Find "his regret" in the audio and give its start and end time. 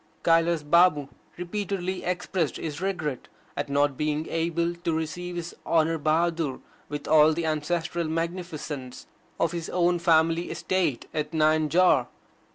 2.57-3.27